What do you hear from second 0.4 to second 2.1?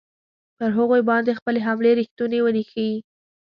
پر هغوی باندې خپلې حملې